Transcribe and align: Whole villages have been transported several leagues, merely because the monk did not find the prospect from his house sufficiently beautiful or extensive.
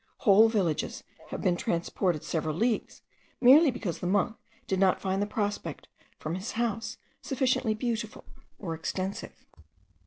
Whole 0.25 0.49
villages 0.49 1.03
have 1.27 1.43
been 1.43 1.55
transported 1.55 2.23
several 2.23 2.55
leagues, 2.55 3.03
merely 3.39 3.69
because 3.69 3.99
the 3.99 4.07
monk 4.07 4.35
did 4.65 4.79
not 4.79 4.99
find 4.99 5.21
the 5.21 5.27
prospect 5.27 5.87
from 6.17 6.33
his 6.33 6.53
house 6.53 6.97
sufficiently 7.21 7.75
beautiful 7.75 8.25
or 8.57 8.73
extensive. 8.73 9.45